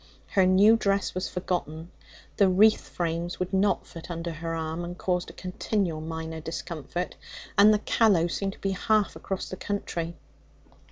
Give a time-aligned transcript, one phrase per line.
[0.29, 1.91] Her new dress was forgotten;
[2.37, 7.15] the wreath frames would not fit under her arm, and caused a continual minor discomfort,
[7.55, 10.15] and the Callow seemed to be half across the country.